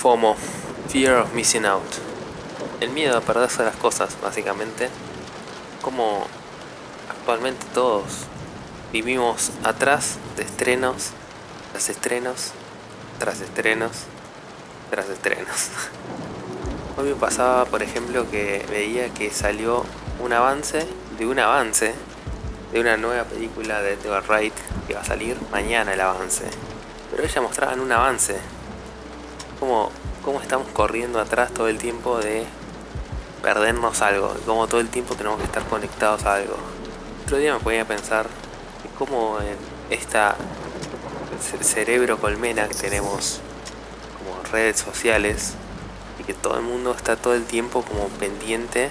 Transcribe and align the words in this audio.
FOMO, 0.00 0.34
Fear 0.88 1.18
of 1.18 1.34
Missing 1.34 1.66
Out. 1.66 1.84
El 2.80 2.88
miedo 2.88 3.18
a 3.18 3.20
perderse 3.20 3.62
las 3.62 3.76
cosas, 3.76 4.16
básicamente. 4.22 4.88
Como 5.82 6.26
actualmente 7.10 7.66
todos 7.74 8.04
vivimos 8.94 9.50
atrás 9.62 10.16
de 10.38 10.44
estrenos, 10.44 11.10
tras 11.72 11.90
estrenos, 11.90 12.52
tras 13.18 13.42
estrenos, 13.42 13.90
tras 14.88 15.06
estrenos. 15.10 15.68
Hoy 16.96 17.10
me 17.10 17.14
pasaba, 17.16 17.66
por 17.66 17.82
ejemplo, 17.82 18.30
que 18.30 18.64
veía 18.70 19.12
que 19.12 19.30
salió 19.30 19.84
un 20.18 20.32
avance 20.32 20.86
de 21.18 21.26
un 21.26 21.38
avance 21.40 21.92
de 22.72 22.80
una 22.80 22.96
nueva 22.96 23.24
película 23.24 23.82
de 23.82 23.92
Edgar 23.92 24.24
Wright 24.26 24.54
que 24.88 24.94
va 24.94 25.02
a 25.02 25.04
salir 25.04 25.36
mañana 25.52 25.92
el 25.92 26.00
avance. 26.00 26.46
Pero 27.10 27.22
ella 27.22 27.42
mostraban 27.42 27.80
un 27.80 27.92
avance. 27.92 28.38
Como 29.60 29.90
cómo 30.24 30.40
estamos 30.40 30.66
corriendo 30.72 31.20
atrás 31.20 31.52
todo 31.52 31.68
el 31.68 31.78
tiempo 31.78 32.18
de 32.18 32.44
perdernos 33.42 34.02
algo. 34.02 34.34
Y 34.40 34.44
cómo 34.46 34.66
todo 34.66 34.80
el 34.80 34.88
tiempo 34.88 35.14
tenemos 35.14 35.38
que 35.38 35.44
estar 35.44 35.62
conectados 35.64 36.24
a 36.24 36.34
algo. 36.34 36.56
Otro 37.24 37.36
día 37.36 37.54
me 37.54 37.60
ponía 37.60 37.82
a 37.82 37.86
pensar 37.86 38.26
cómo 38.98 39.38
esta 39.90 40.36
cerebro 41.60 42.18
colmena 42.18 42.68
que 42.68 42.74
tenemos 42.74 43.40
como 44.18 44.42
redes 44.50 44.78
sociales 44.78 45.54
y 46.18 46.24
que 46.24 46.34
todo 46.34 46.56
el 46.56 46.62
mundo 46.62 46.92
está 46.92 47.16
todo 47.16 47.34
el 47.34 47.44
tiempo 47.44 47.82
como 47.82 48.08
pendiente 48.08 48.90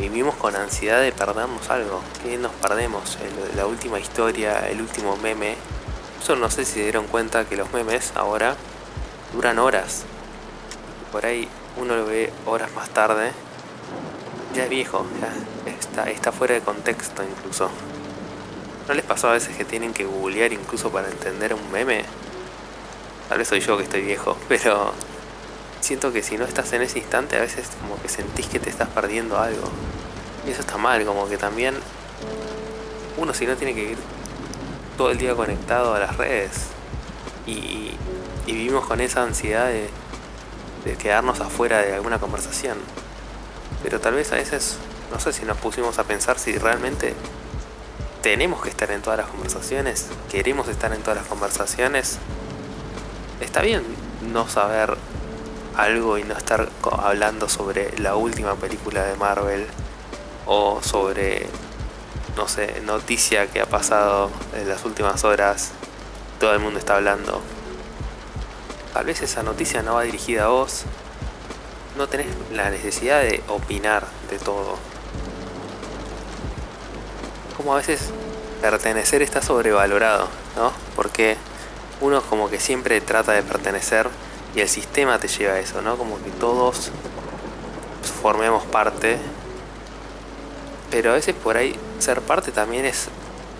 vivimos 0.00 0.34
con 0.36 0.56
ansiedad 0.56 1.02
de 1.02 1.12
perdernos 1.12 1.68
algo. 1.68 2.00
¿Qué 2.22 2.38
nos 2.38 2.52
perdemos? 2.52 3.18
la 3.54 3.66
última 3.66 4.00
historia, 4.00 4.66
el 4.68 4.80
último 4.80 5.16
meme. 5.18 5.56
Eso 6.22 6.36
no 6.36 6.50
sé 6.50 6.64
si 6.64 6.72
se 6.72 6.82
dieron 6.82 7.06
cuenta 7.06 7.44
que 7.44 7.56
los 7.56 7.70
memes 7.72 8.12
ahora 8.14 8.56
duran 9.32 9.58
horas. 9.58 10.04
Por 11.12 11.26
ahí 11.26 11.48
uno 11.76 11.96
lo 11.96 12.06
ve 12.06 12.32
horas 12.46 12.72
más 12.74 12.90
tarde. 12.90 13.32
Ya 14.54 14.64
es 14.64 14.70
viejo, 14.70 15.06
ya 15.64 15.70
está, 15.70 16.10
está 16.10 16.32
fuera 16.32 16.54
de 16.54 16.60
contexto 16.60 17.22
incluso. 17.22 17.70
¿No 18.88 18.94
les 18.94 19.04
pasó 19.04 19.28
a 19.28 19.32
veces 19.32 19.56
que 19.56 19.64
tienen 19.64 19.92
que 19.92 20.04
googlear 20.04 20.52
incluso 20.52 20.90
para 20.90 21.08
entender 21.08 21.54
un 21.54 21.70
meme? 21.70 22.04
Tal 23.28 23.38
vez 23.38 23.46
soy 23.46 23.60
yo 23.60 23.76
que 23.76 23.84
estoy 23.84 24.02
viejo, 24.02 24.36
pero 24.48 24.92
siento 25.80 26.12
que 26.12 26.22
si 26.22 26.36
no 26.36 26.44
estás 26.44 26.72
en 26.72 26.82
ese 26.82 26.98
instante 26.98 27.36
a 27.36 27.40
veces 27.40 27.68
como 27.80 28.00
que 28.02 28.08
sentís 28.08 28.46
que 28.46 28.58
te 28.58 28.70
estás 28.70 28.88
perdiendo 28.88 29.38
algo. 29.38 29.68
Y 30.46 30.50
eso 30.50 30.60
está 30.60 30.76
mal, 30.78 31.04
como 31.04 31.28
que 31.28 31.36
también 31.36 31.76
uno 33.16 33.34
si 33.34 33.46
no 33.46 33.54
tiene 33.56 33.74
que 33.74 33.92
ir 33.92 33.98
todo 34.96 35.10
el 35.10 35.18
día 35.18 35.34
conectado 35.34 35.94
a 35.94 36.00
las 36.00 36.16
redes 36.16 36.70
y, 37.46 37.96
vivimos 38.46 38.84
con 38.86 39.00
esa 39.00 39.22
ansiedad 39.22 39.68
de, 39.68 39.88
de 40.84 40.96
quedarnos 40.96 41.40
afuera 41.40 41.82
de 41.82 41.94
alguna 41.94 42.18
conversación. 42.18 42.78
Pero 43.82 44.00
tal 44.00 44.14
vez 44.14 44.32
a 44.32 44.36
veces, 44.36 44.76
no 45.12 45.20
sé 45.20 45.32
si 45.32 45.44
nos 45.44 45.56
pusimos 45.58 45.98
a 45.98 46.04
pensar 46.04 46.38
si 46.38 46.58
realmente 46.58 47.14
tenemos 48.22 48.60
que 48.60 48.68
estar 48.68 48.90
en 48.90 49.02
todas 49.02 49.18
las 49.18 49.28
conversaciones, 49.28 50.08
queremos 50.30 50.68
estar 50.68 50.92
en 50.92 51.00
todas 51.00 51.16
las 51.16 51.26
conversaciones. 51.26 52.18
Está 53.40 53.62
bien 53.62 53.82
no 54.32 54.48
saber 54.48 54.96
algo 55.76 56.18
y 56.18 56.24
no 56.24 56.36
estar 56.36 56.68
hablando 56.98 57.48
sobre 57.48 57.96
la 57.98 58.16
última 58.16 58.54
película 58.56 59.04
de 59.04 59.16
Marvel 59.16 59.66
o 60.46 60.80
sobre, 60.82 61.46
no 62.36 62.48
sé, 62.48 62.82
noticia 62.84 63.46
que 63.46 63.60
ha 63.60 63.66
pasado 63.66 64.30
en 64.54 64.68
las 64.68 64.84
últimas 64.84 65.24
horas, 65.24 65.72
todo 66.40 66.54
el 66.54 66.58
mundo 66.58 66.78
está 66.78 66.96
hablando. 66.96 67.40
Tal 68.94 69.04
vez 69.04 69.20
esa 69.20 69.42
noticia 69.42 69.82
no 69.82 69.94
va 69.94 70.02
dirigida 70.02 70.46
a 70.46 70.48
vos, 70.48 70.84
no 71.96 72.08
tenés 72.08 72.26
la 72.50 72.70
necesidad 72.70 73.20
de 73.20 73.42
opinar 73.46 74.06
de 74.30 74.38
todo. 74.38 74.78
Como 77.56 77.74
a 77.74 77.76
veces 77.76 78.10
pertenecer 78.62 79.20
está 79.20 79.42
sobrevalorado, 79.42 80.28
¿no? 80.56 80.72
Porque 80.96 81.36
uno 82.00 82.22
como 82.22 82.48
que 82.48 82.58
siempre 82.58 83.00
trata 83.02 83.32
de 83.32 83.42
pertenecer 83.42 84.08
y 84.54 84.60
el 84.60 84.68
sistema 84.68 85.18
te 85.18 85.28
lleva 85.28 85.54
a 85.54 85.58
eso, 85.60 85.82
¿no? 85.82 85.98
Como 85.98 86.22
que 86.22 86.30
todos 86.30 86.90
formemos 88.22 88.64
parte. 88.64 89.18
Pero 90.90 91.10
a 91.10 91.14
veces 91.14 91.34
por 91.34 91.58
ahí 91.58 91.78
ser 91.98 92.22
parte 92.22 92.50
también 92.50 92.86
es 92.86 93.08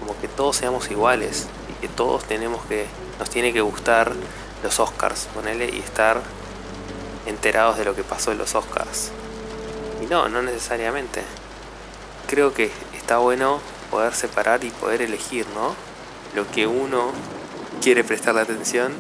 como 0.01 0.19
que 0.19 0.27
todos 0.27 0.57
seamos 0.57 0.91
iguales 0.91 1.47
y 1.69 1.81
que 1.81 1.89
todos 1.89 2.25
tenemos 2.25 2.65
que, 2.67 2.87
nos 3.19 3.31
tiene 3.31 3.53
que 3.53 3.61
gustar 3.61 4.13
los 4.65 4.81
Oscars, 4.81 5.29
ponele, 5.35 5.71
y 5.73 5.79
estar 5.79 6.21
enterados 7.27 7.79
de 7.79 7.85
lo 7.85 7.95
que 7.95 8.03
pasó 8.03 8.33
en 8.33 8.39
los 8.39 8.55
Oscars. 8.55 9.13
Y 10.03 10.07
no, 10.07 10.29
no 10.29 10.43
necesariamente. 10.43 11.23
Creo 12.27 12.53
que 12.55 12.71
está 12.97 13.19
bueno 13.19 13.61
poder 13.91 14.15
separar 14.15 14.65
y 14.65 14.71
poder 14.71 15.03
elegir, 15.03 15.47
¿no? 15.55 15.75
Lo 16.35 16.51
que 16.51 16.67
uno 16.67 17.13
quiere 17.83 18.05
prestar 18.05 18.35
la 18.35 18.43
atención 18.43 18.93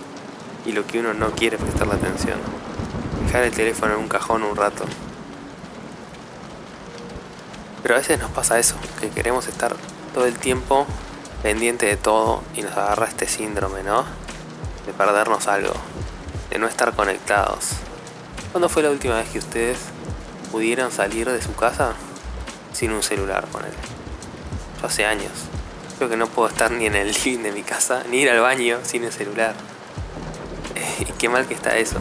y 0.66 0.72
lo 0.72 0.86
que 0.86 1.00
uno 1.00 1.14
no 1.14 1.30
quiere 1.30 1.58
prestar 1.58 1.86
la 1.86 1.94
atención. 1.94 2.38
Dejar 3.26 3.44
el 3.44 3.52
teléfono 3.52 3.94
en 3.94 4.00
un 4.00 4.08
cajón 4.08 4.42
un 4.42 4.56
rato. 4.56 4.84
Pero 7.82 7.94
a 7.94 7.98
veces 7.98 8.18
nos 8.18 8.30
pasa 8.30 8.58
eso, 8.58 8.76
que 9.00 9.08
queremos 9.08 9.46
estar 9.48 9.74
todo 10.12 10.26
el 10.26 10.38
tiempo 10.38 10.86
pendiente 11.42 11.86
de 11.86 11.96
todo 11.96 12.42
y 12.54 12.62
nos 12.62 12.72
agarra 12.72 13.06
este 13.06 13.26
síndrome, 13.26 13.82
¿no? 13.82 14.04
De 14.86 14.92
perdernos 14.92 15.46
algo, 15.48 15.74
de 16.50 16.58
no 16.58 16.66
estar 16.66 16.94
conectados. 16.94 17.70
¿Cuándo 18.52 18.68
fue 18.68 18.82
la 18.82 18.90
última 18.90 19.16
vez 19.16 19.28
que 19.30 19.38
ustedes 19.38 19.78
pudieron 20.50 20.90
salir 20.90 21.30
de 21.30 21.40
su 21.40 21.54
casa 21.54 21.94
sin 22.72 22.92
un 22.92 23.02
celular, 23.02 23.46
con 23.52 23.64
él? 23.64 23.72
Yo 24.80 24.86
hace 24.86 25.04
años. 25.04 25.32
Creo 25.98 26.10
que 26.10 26.16
no 26.16 26.26
puedo 26.26 26.48
estar 26.48 26.70
ni 26.70 26.86
en 26.86 26.96
el 26.96 27.12
living 27.24 27.42
de 27.42 27.52
mi 27.52 27.62
casa, 27.62 28.02
ni 28.10 28.22
ir 28.22 28.30
al 28.30 28.40
baño 28.40 28.78
sin 28.82 29.04
el 29.04 29.12
celular. 29.12 29.54
qué 31.18 31.28
mal 31.28 31.46
que 31.46 31.54
está 31.54 31.76
eso. 31.76 31.98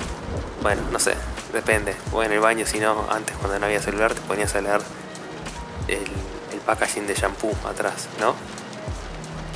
Bueno, 0.62 0.82
no 0.92 1.00
sé, 1.00 1.14
depende. 1.54 1.96
O 2.12 2.24
en 2.24 2.32
el 2.32 2.40
baño, 2.40 2.66
si 2.66 2.80
no, 2.80 3.06
antes 3.10 3.36
cuando 3.38 3.60
no 3.60 3.66
había 3.66 3.82
celular 3.82 4.14
te 4.14 4.22
ponías 4.22 4.56
a 4.56 4.62
leer 4.62 4.82
el, 5.88 6.06
el 6.60 6.66
packaging 6.66 7.08
de 7.08 7.16
shampoo 7.16 7.54
atrás, 7.68 8.08
¿no? 8.20 8.36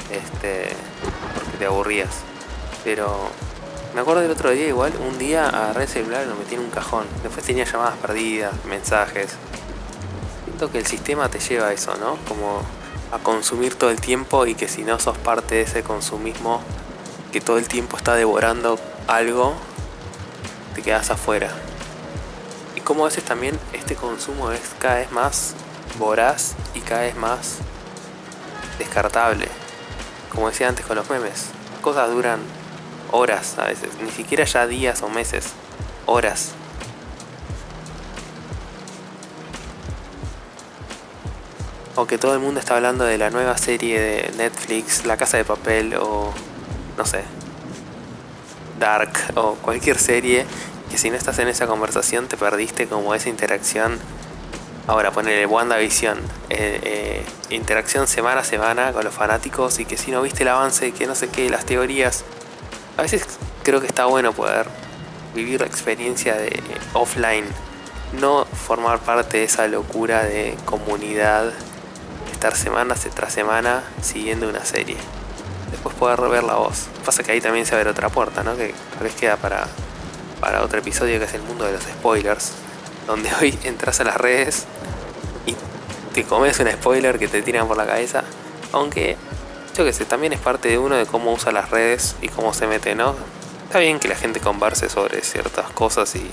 Este, 0.09 0.69
porque 1.36 1.58
te 1.58 1.66
aburrías. 1.66 2.09
Pero 2.84 3.30
me 3.94 4.02
acuerdo 4.02 4.22
del 4.22 4.31
otro 4.31 4.50
día 4.52 4.68
igual, 4.68 4.94
un 5.08 5.18
día 5.18 5.47
agarré 5.47 5.84
el 5.84 5.90
celular 5.90 6.24
y 6.25 6.30
lo 6.30 6.36
metí 6.36 6.56
en 6.56 6.62
un 6.62 6.69
cajón. 6.69 7.06
Después 7.22 7.46
tenía 7.46 7.66
llamadas 7.66 7.97
perdidas, 7.97 8.53
mensajes. 8.66 9.36
Siento 10.46 10.72
que 10.72 10.80
el 10.80 10.86
sistema 10.86 11.30
te 11.30 11.40
lleva 11.40 11.68
a 11.68 11.74
eso, 11.74 11.96
¿no? 11.97 12.18
Como 12.28 12.62
a 13.12 13.20
consumir 13.20 13.75
todo 13.75 13.91
el 13.91 14.02
tiempo 14.02 14.47
y 14.47 14.56
que 14.56 14.68
si 14.68 14.84
no 14.84 15.00
sos 15.00 15.18
parte 15.18 15.56
de 15.56 15.62
ese 15.62 15.84
consumismo 15.84 16.62
que 17.31 17.41
todo 17.41 17.58
el 17.58 17.68
tiempo 17.68 17.97
está 17.97 18.16
devorando 18.16 18.80
algo, 19.08 19.53
te 20.75 20.81
quedas 20.81 21.12
afuera. 21.12 21.52
Y 22.75 22.81
como 22.81 23.03
a 23.03 23.09
veces 23.09 23.24
también 23.24 23.59
este 23.74 23.96
consumo 23.96 24.52
es 24.52 24.62
cada 24.80 24.96
vez 24.96 25.12
más 25.12 25.53
voraz 25.97 26.55
y 26.73 26.79
cada 26.79 27.01
vez 27.01 27.15
más 27.15 27.57
descartable. 28.77 29.47
Como 30.29 30.49
decía 30.49 30.67
antes 30.67 30.85
con 30.85 30.95
los 30.95 31.09
memes, 31.09 31.49
cosas 31.81 32.09
duran 32.09 32.39
horas 33.11 33.57
a 33.59 33.65
veces, 33.65 33.89
ni 34.03 34.09
siquiera 34.09 34.43
ya 34.45 34.65
días 34.65 35.01
o 35.03 35.09
meses, 35.09 35.53
horas. 36.05 36.51
O 41.95 42.07
que 42.07 42.17
todo 42.17 42.33
el 42.33 42.39
mundo 42.39 42.59
está 42.59 42.75
hablando 42.75 43.03
de 43.05 43.19
la 43.19 43.29
nueva 43.29 43.55
serie 43.57 43.99
de 43.99 44.31
Netflix, 44.37 45.05
La 45.05 45.15
Casa 45.15 45.37
de 45.37 45.46
Papel 45.46 45.96
o 45.96 46.34
no 46.97 47.05
sé, 47.05 47.23
Dark 48.79 49.13
o 49.35 49.53
cualquier 49.55 49.99
serie 49.99 50.46
que 50.89 50.97
si 50.97 51.09
no 51.09 51.16
estás 51.16 51.39
en 51.39 51.47
esa 51.47 51.66
conversación 51.66 52.28
te 52.28 52.37
perdiste 52.37 52.87
como 52.87 53.16
esa 53.16 53.29
interacción. 53.29 53.99
Ahora 54.85 55.12
ponerle 55.12 55.46
WandaVision, 55.46 56.18
eh, 56.50 56.80
eh, 56.84 57.26
interacción 57.50 58.08
semana 58.08 58.41
a 58.41 58.44
semana 58.44 58.91
con 58.91 59.06
los 59.06 59.14
fanáticos 59.14 59.80
y 59.80 59.85
que 59.85 59.96
si 59.96 60.12
no 60.12 60.22
viste 60.22 60.44
el 60.44 60.50
avance, 60.50 60.91
que 60.91 61.08
no 61.08 61.16
sé 61.16 61.30
qué, 61.30 61.50
las 61.50 61.66
teorías. 61.66 62.26
A 62.97 63.02
veces 63.02 63.26
creo 63.64 63.80
que 63.80 63.88
está 63.88 64.06
bueno 64.06 64.34
poder 64.34 64.68
vivir 65.34 65.62
la 65.62 65.68
experiencia 65.68 66.35
de 66.35 66.62
offline, 66.94 67.46
no 68.20 68.46
formar 68.46 69.00
parte 69.00 69.38
de 69.38 69.44
esa 69.46 69.68
locura 69.68 70.24
de 70.24 70.58
comunidad, 70.66 71.53
estar 72.32 72.56
semana 72.56 72.96
tras 73.16 73.34
semana 73.34 73.84
siguiendo 74.02 74.50
una 74.50 74.66
serie 74.66 74.97
después 75.74 75.96
poder 75.96 76.22
ver 76.30 76.44
la 76.44 76.56
voz. 76.56 76.88
Pasa 77.03 77.24
que 77.24 77.32
ahí 77.32 77.41
también 77.41 77.66
se 77.66 77.76
abre 77.76 77.90
otra 77.90 78.09
puerta, 78.09 78.44
¿no? 78.44 78.56
Que 78.56 78.74
tal 78.94 79.03
vez 79.03 79.16
queda 79.16 79.38
para, 79.38 79.68
para 80.40 80.64
otro 80.64 80.80
episodio 80.80 81.20
que 81.20 81.26
es 81.26 81.34
el 81.34 81.41
mundo 81.41 81.66
de 81.66 81.74
los 81.74 81.84
spoilers, 81.84 82.53
donde 83.08 83.29
hoy 83.41 83.58
entras 83.64 84.00
a 84.00 84.03
las 84.03 84.17
redes 84.17 84.66
y 85.46 85.55
te 86.14 86.23
comes 86.23 86.59
un 86.59 86.72
spoiler 86.72 87.20
que 87.20 87.28
te 87.28 87.41
tiran 87.41 87.67
por 87.67 87.78
la 87.78 87.85
cabeza, 87.85 88.23
aunque 88.72 89.17
yo 89.76 89.84
que 89.84 89.94
sé, 89.94 90.05
también 90.05 90.34
es 90.34 90.40
parte 90.40 90.70
de 90.70 90.78
uno 90.78 90.96
de 90.96 91.05
cómo 91.05 91.34
usa 91.34 91.52
las 91.52 91.72
redes 91.72 92.16
y 92.22 92.28
cómo 92.28 92.53
se 92.53 92.67
mete, 92.67 92.94
¿no? 92.94 93.16
Está 93.66 93.79
bien 93.79 94.00
que 94.00 94.08
la 94.08 94.16
gente 94.16 94.40
converse 94.40 94.88
sobre 94.88 95.22
ciertas 95.22 95.72
cosas 95.72 96.16
y, 96.16 96.32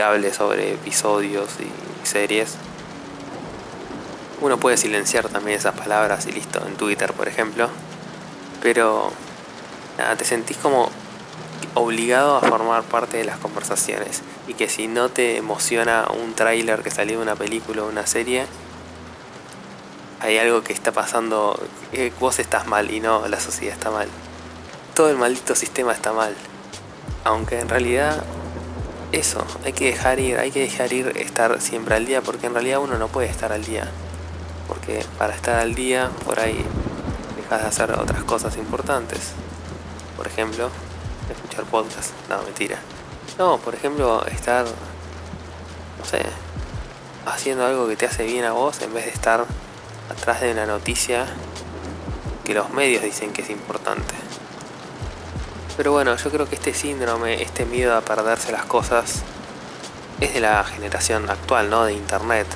hable 0.00 0.34
sobre 0.34 0.72
episodios 0.72 1.48
y 1.60 2.06
series. 2.06 2.56
Uno 4.40 4.58
puede 4.58 4.76
silenciar 4.76 5.28
también 5.28 5.56
esas 5.56 5.74
palabras 5.74 6.26
y 6.26 6.32
listo, 6.32 6.60
en 6.66 6.74
Twitter 6.74 7.12
por 7.12 7.28
ejemplo. 7.28 7.68
Pero 8.60 9.12
nada, 9.98 10.16
te 10.16 10.24
sentís 10.24 10.56
como 10.56 10.90
obligado 11.74 12.36
a 12.36 12.40
formar 12.40 12.82
parte 12.82 13.16
de 13.16 13.24
las 13.24 13.38
conversaciones. 13.38 14.22
Y 14.46 14.54
que 14.54 14.68
si 14.68 14.88
no 14.88 15.08
te 15.08 15.36
emociona 15.36 16.06
un 16.22 16.34
tráiler 16.34 16.82
que 16.82 16.90
salió 16.90 17.18
de 17.18 17.22
una 17.22 17.36
película 17.36 17.82
o 17.82 17.88
una 17.88 18.06
serie, 18.06 18.46
hay 20.20 20.38
algo 20.38 20.62
que 20.62 20.72
está 20.72 20.92
pasando, 20.92 21.58
vos 22.18 22.38
estás 22.38 22.66
mal 22.66 22.90
y 22.90 23.00
no 23.00 23.26
la 23.28 23.40
sociedad 23.40 23.74
está 23.74 23.90
mal. 23.90 24.08
Todo 24.94 25.10
el 25.10 25.16
maldito 25.16 25.54
sistema 25.54 25.92
está 25.92 26.12
mal. 26.12 26.34
Aunque 27.24 27.60
en 27.60 27.68
realidad 27.68 28.24
eso, 29.12 29.44
hay 29.64 29.72
que 29.72 29.86
dejar 29.86 30.18
ir, 30.18 30.38
hay 30.38 30.50
que 30.50 30.60
dejar 30.60 30.92
ir 30.92 31.12
estar 31.16 31.60
siempre 31.60 31.94
al 31.94 32.04
día, 32.04 32.20
porque 32.20 32.46
en 32.46 32.54
realidad 32.54 32.80
uno 32.80 32.98
no 32.98 33.08
puede 33.08 33.28
estar 33.28 33.52
al 33.52 33.64
día. 33.64 33.88
Porque 34.66 35.04
para 35.16 35.34
estar 35.34 35.56
al 35.60 35.74
día, 35.74 36.10
por 36.24 36.40
ahí 36.40 36.64
dejas 37.36 37.62
de 37.62 37.68
hacer 37.68 37.92
otras 37.92 38.24
cosas 38.24 38.56
importantes. 38.56 39.32
Por 40.16 40.26
ejemplo, 40.26 40.70
escuchar 41.32 41.64
podcast. 41.64 42.10
No, 42.28 42.42
mentira. 42.42 42.78
No, 43.38 43.58
por 43.58 43.74
ejemplo, 43.74 44.24
estar, 44.26 44.64
no 44.64 46.04
sé, 46.04 46.22
haciendo 47.26 47.66
algo 47.66 47.88
que 47.88 47.96
te 47.96 48.06
hace 48.06 48.24
bien 48.24 48.44
a 48.44 48.52
vos 48.52 48.80
en 48.82 48.92
vez 48.94 49.04
de 49.04 49.10
estar 49.10 49.44
atrás 50.10 50.40
de 50.40 50.52
una 50.52 50.66
noticia 50.66 51.26
que 52.44 52.54
los 52.54 52.70
medios 52.70 53.02
dicen 53.02 53.32
que 53.32 53.42
es 53.42 53.50
importante. 53.50 54.14
Pero 55.76 55.92
bueno, 55.92 56.16
yo 56.16 56.30
creo 56.30 56.48
que 56.48 56.56
este 56.56 56.74
síndrome, 56.74 57.40
este 57.42 57.64
miedo 57.64 57.96
a 57.96 58.00
perderse 58.00 58.50
las 58.50 58.64
cosas, 58.64 59.22
es 60.20 60.34
de 60.34 60.40
la 60.40 60.64
generación 60.64 61.30
actual, 61.30 61.70
¿no? 61.70 61.84
De 61.84 61.92
internet. 61.92 62.46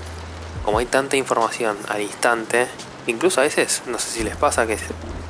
Como 0.64 0.78
hay 0.78 0.86
tanta 0.86 1.16
información 1.16 1.76
al 1.88 2.00
instante, 2.00 2.66
incluso 3.06 3.40
a 3.40 3.44
veces, 3.44 3.82
no 3.86 3.98
sé 3.98 4.10
si 4.10 4.24
les 4.24 4.36
pasa, 4.36 4.66
que 4.66 4.76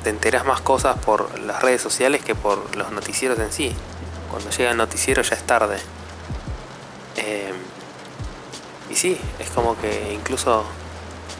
te 0.03 0.09
enteras 0.09 0.45
más 0.45 0.61
cosas 0.61 0.97
por 0.99 1.39
las 1.39 1.61
redes 1.61 1.81
sociales 1.81 2.23
que 2.23 2.35
por 2.35 2.75
los 2.75 2.91
noticieros 2.91 3.39
en 3.39 3.51
sí. 3.51 3.75
Cuando 4.29 4.49
llega 4.49 4.71
el 4.71 4.77
noticiero 4.77 5.21
ya 5.21 5.35
es 5.35 5.43
tarde. 5.43 5.77
Em, 7.15 7.55
y 8.89 8.95
sí, 8.95 9.17
es 9.39 9.49
como 9.49 9.79
que 9.79 10.13
incluso 10.13 10.65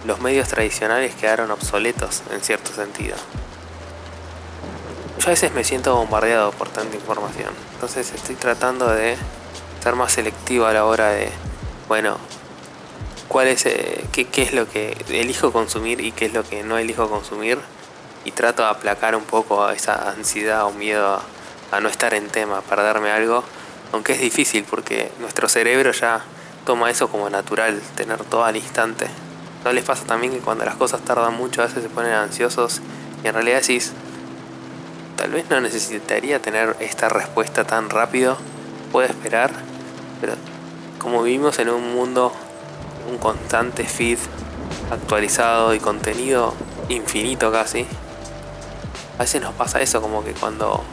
los 0.05 0.19
medios 0.21 0.47
tradicionales 0.47 1.15
quedaron 1.15 1.51
obsoletos 1.51 2.23
en 2.31 2.41
cierto 2.41 2.73
sentido 2.73 3.15
yo 5.23 5.27
a 5.27 5.29
veces 5.29 5.53
me 5.53 5.63
siento 5.63 5.95
bombardeado 5.95 6.51
por 6.51 6.69
tanta 6.69 6.95
información. 6.95 7.53
Entonces 7.75 8.11
estoy 8.13 8.35
tratando 8.35 8.89
de 8.89 9.15
ser 9.81 9.95
más 9.95 10.11
selectivo 10.11 10.65
a 10.65 10.73
la 10.73 10.85
hora 10.85 11.11
de, 11.11 11.29
bueno, 11.87 12.17
cuál 13.29 13.47
es, 13.47 13.65
eh, 13.65 14.03
qué, 14.11 14.27
es 14.35 14.53
lo 14.53 14.69
que 14.69 14.97
elijo 15.09 15.53
consumir 15.53 16.01
y 16.01 16.11
qué 16.11 16.25
es 16.25 16.33
lo 16.33 16.43
que 16.43 16.63
no 16.63 16.77
elijo 16.77 17.09
consumir. 17.09 17.59
Y 18.25 18.31
trato 18.31 18.63
de 18.63 18.69
aplacar 18.69 19.15
un 19.15 19.23
poco 19.23 19.69
esa 19.69 20.09
ansiedad 20.11 20.65
o 20.65 20.71
miedo 20.71 21.21
a, 21.71 21.79
no 21.79 21.89
estar 21.89 22.13
en 22.13 22.29
tema, 22.29 22.59
a 22.59 22.61
perderme 22.61 23.11
algo. 23.11 23.43
Aunque 23.91 24.13
es 24.13 24.21
difícil 24.21 24.65
porque 24.69 25.11
nuestro 25.19 25.49
cerebro 25.49 25.91
ya 25.91 26.21
toma 26.65 26.89
eso 26.89 27.09
como 27.09 27.29
natural, 27.29 27.81
tener 27.95 28.23
todo 28.23 28.43
al 28.43 28.55
instante. 28.55 29.07
¿No 29.63 29.71
les 29.71 29.83
pasa 29.83 30.05
también 30.05 30.33
que 30.33 30.39
cuando 30.39 30.65
las 30.65 30.75
cosas 30.75 31.01
tardan 31.01 31.35
mucho 31.35 31.61
a 31.61 31.65
veces 31.65 31.83
se 31.83 31.89
ponen 31.89 32.13
ansiosos 32.13 32.81
y 33.23 33.27
en 33.27 33.33
realidad 33.33 33.61
decís, 33.61 33.93
Tal 35.23 35.31
vez 35.31 35.49
no 35.49 35.61
necesitaría 35.61 36.41
tener 36.41 36.75
esta 36.81 37.07
respuesta 37.07 37.63
tan 37.63 37.89
rápido, 37.89 38.35
puedo 38.91 39.07
esperar, 39.07 39.51
pero 40.19 40.33
como 40.99 41.23
vivimos 41.23 41.59
en 41.59 41.69
un 41.69 41.93
mundo, 41.93 42.33
un 43.09 43.17
constante 43.19 43.85
feed 43.85 44.17
actualizado 44.91 45.73
y 45.75 45.79
contenido 45.79 46.53
infinito 46.89 47.53
casi, 47.53 47.85
a 49.23 49.25
veces 49.25 49.41
nos 49.41 49.53
pasa 49.53 49.79
eso, 49.79 50.01
como 50.01 50.21
que 50.21 50.33
cuando 50.33 50.83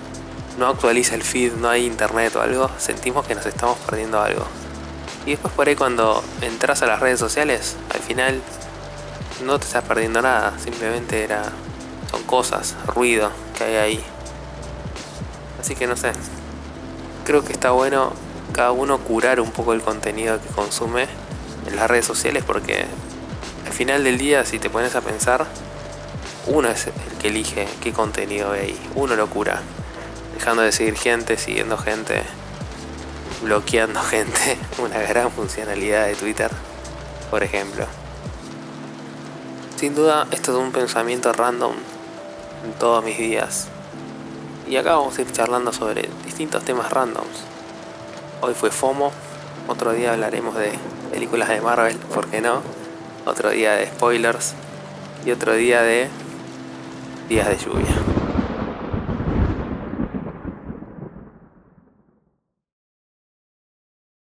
no 0.56 0.68
actualiza 0.68 1.16
el 1.16 1.24
feed, 1.24 1.54
no 1.54 1.68
hay 1.68 1.84
internet 1.84 2.36
o 2.36 2.40
algo, 2.40 2.70
sentimos 2.78 3.26
que 3.26 3.34
nos 3.34 3.44
estamos 3.44 3.76
perdiendo 3.78 4.20
algo. 4.20 4.44
Y 5.26 5.30
después 5.30 5.52
por 5.52 5.66
ahí 5.66 5.74
cuando 5.74 6.22
entras 6.40 6.80
a 6.82 6.86
las 6.86 7.00
redes 7.00 7.18
sociales, 7.18 7.74
al 7.92 7.98
final 7.98 8.40
no 9.44 9.58
te 9.58 9.64
estás 9.66 9.82
perdiendo 9.82 10.22
nada, 10.22 10.52
simplemente 10.62 11.24
era 11.24 11.42
son 12.12 12.22
cosas, 12.22 12.76
ruido 12.86 13.32
que 13.58 13.64
hay 13.64 13.74
ahí. 13.74 14.04
Así 15.60 15.74
que 15.74 15.88
no 15.88 15.96
sé. 15.96 16.12
Creo 17.24 17.44
que 17.44 17.52
está 17.52 17.72
bueno 17.72 18.12
cada 18.52 18.70
uno 18.70 18.98
curar 18.98 19.40
un 19.40 19.50
poco 19.50 19.72
el 19.72 19.82
contenido 19.82 20.40
que 20.40 20.54
consume 20.54 21.08
en 21.66 21.74
las 21.74 21.90
redes 21.90 22.04
sociales 22.04 22.44
porque 22.46 22.84
al 23.66 23.72
final 23.72 24.04
del 24.04 24.18
día 24.18 24.44
si 24.44 24.60
te 24.60 24.70
pones 24.70 24.94
a 24.94 25.00
pensar, 25.00 25.48
uno 26.46 26.68
es 26.68 26.86
el 26.86 26.92
que 27.20 27.28
elige 27.28 27.68
qué 27.82 27.92
contenido 27.92 28.50
ve 28.50 28.60
ahí. 28.60 28.90
Uno 28.94 29.14
lo 29.16 29.28
cura. 29.28 29.60
Dejando 30.34 30.62
de 30.62 30.72
seguir 30.72 30.96
gente, 30.96 31.36
siguiendo 31.36 31.76
gente, 31.76 32.22
bloqueando 33.42 34.00
gente. 34.04 34.56
Una 34.78 34.98
gran 35.00 35.30
funcionalidad 35.30 36.06
de 36.06 36.14
Twitter, 36.14 36.50
por 37.30 37.42
ejemplo. 37.42 37.86
Sin 39.76 39.94
duda, 39.94 40.26
esto 40.30 40.52
es 40.52 40.58
un 40.58 40.72
pensamiento 40.72 41.32
random 41.32 41.74
en 42.64 42.72
todos 42.74 43.04
mis 43.04 43.18
días. 43.18 43.68
Y 44.68 44.76
acá 44.76 44.96
vamos 44.96 45.18
a 45.18 45.22
ir 45.22 45.32
charlando 45.32 45.72
sobre 45.72 46.08
distintos 46.24 46.64
temas 46.64 46.90
randoms. 46.90 47.44
Hoy 48.40 48.54
fue 48.54 48.70
FOMO, 48.70 49.12
otro 49.68 49.92
día 49.92 50.12
hablaremos 50.12 50.54
de 50.56 50.72
películas 51.10 51.48
de 51.48 51.60
Marvel, 51.60 51.96
¿por 51.96 52.28
qué 52.28 52.40
no? 52.40 52.62
Otro 53.26 53.50
día 53.50 53.72
de 53.74 53.86
spoilers 53.86 54.54
y 55.24 55.30
otro 55.32 55.54
día 55.54 55.82
de 55.82 56.08
días 57.30 57.48
de 57.48 57.56
lluvia. 57.64 57.99